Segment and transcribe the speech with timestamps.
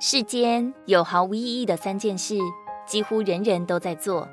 [0.00, 2.36] 世间有毫无意义的三件事，
[2.86, 4.28] 几乎人人都在做。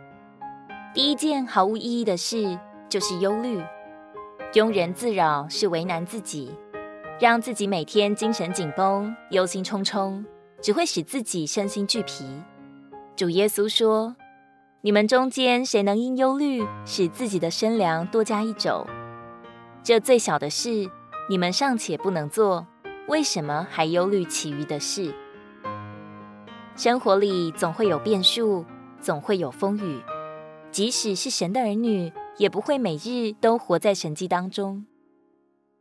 [0.93, 2.59] 第一件毫无意义的事
[2.89, 3.61] 就是忧虑，
[4.53, 6.51] 庸人自扰是为难自己，
[7.19, 10.25] 让自己每天精神紧绷、忧心忡忡，
[10.61, 12.25] 只会使自己身心俱疲。
[13.15, 14.15] 主耶稣说
[14.81, 18.85] ：“你们中间谁能因忧虑使自己的身量多加一肘？
[19.83, 20.89] 这最小的事，
[21.29, 22.65] 你们尚且不能做，
[23.07, 25.13] 为什么还忧虑其余的事？”
[26.81, 28.65] 生活里总会有变数，
[28.99, 30.01] 总会有风雨。
[30.71, 34.83] 即使是神的儿女，也不会每日都活在神迹当中。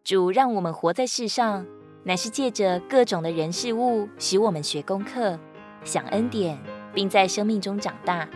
[0.05, 1.65] 主让我们活在世上，
[2.05, 5.39] 乃是借着各种的人事物，使我们学功课、
[5.85, 6.59] 享恩典，
[6.93, 8.29] 并在生命中长大。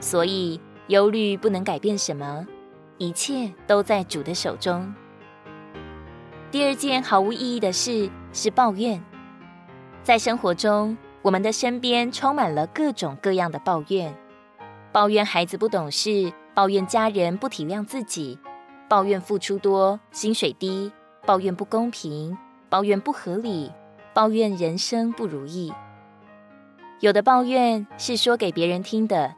[0.00, 2.46] 所以忧虑不能改变什么，
[2.96, 4.94] 一切都在主的手中。
[6.50, 8.98] 第二件毫无意义的事是抱怨，
[10.02, 10.96] 在生活中。
[11.26, 14.14] 我们的身边充满了各种各样的抱怨，
[14.92, 18.38] 抱怨孩子不懂事，抱怨家人不体谅自己，
[18.88, 20.92] 抱怨付出多，薪水低，
[21.26, 22.38] 抱怨不公平，
[22.68, 23.72] 抱怨不合理，
[24.14, 25.72] 抱怨人生不如意。
[27.00, 29.34] 有的抱怨是说给别人听的，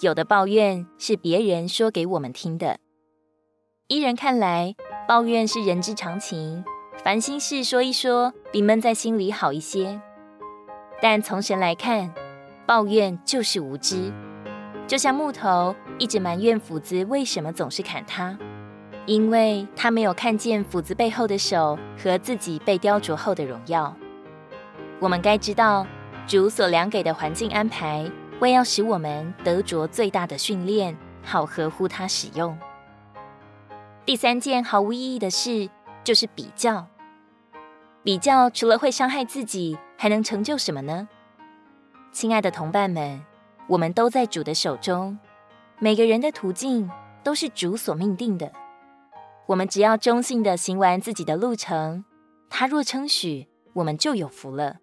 [0.00, 2.78] 有的抱怨是别人说给我们听的。
[3.88, 4.76] 依人看来，
[5.08, 6.64] 抱怨是人之常情，
[7.02, 10.00] 烦心事说一说，比闷在心里好一些。
[11.00, 12.12] 但从神来看，
[12.66, 14.12] 抱怨就是无知，
[14.86, 18.36] 就像木头一直埋怨斧子为什么总是砍他，
[19.06, 23.94] 因为他没有看见斧子背后的手和自己被雕琢后的荣耀。
[25.00, 25.86] 我们该知道，
[26.26, 32.58] 主所量给的环境安排，为要使我们得着最大的训练，好合乎他使用。
[34.04, 35.70] 第三件毫无意义的事，
[36.02, 36.86] 就是比较。
[38.02, 41.08] 比较除了会伤害自己，还能成就什么呢？
[42.12, 43.20] 亲爱的同伴们，
[43.66, 45.18] 我们都在主的手中，
[45.80, 46.88] 每个人的途径
[47.24, 48.52] 都是主所命定的。
[49.46, 52.04] 我们只要忠信地行完自己的路程，
[52.48, 54.76] 他若称许，我们就有福了。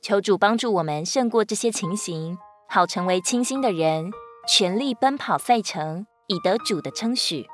[0.00, 2.38] 求主帮助我们胜过这些情形，
[2.68, 4.10] 好成为清心的人，
[4.48, 7.46] 全力奔跑赛程，以得主的称许。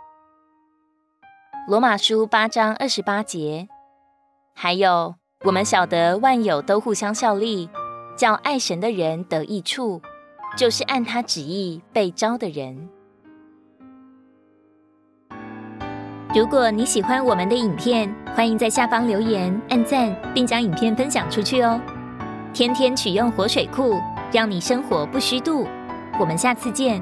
[1.67, 3.69] 罗马书八章二十八节。
[4.55, 7.71] 还有，我们晓得万有都互相效力，
[8.17, 10.03] 叫爱神的人得益处，
[10.57, 12.89] 就是按他旨意被招的人。
[16.35, 21.81] 如果你喜欢我们的影片，欢迎在下方留言、按赞，并将影片分享出去哦。
[22.53, 23.95] 天天取用活水库，
[24.33, 25.69] 让你生活不虚度。
[26.19, 27.01] 我们下次见。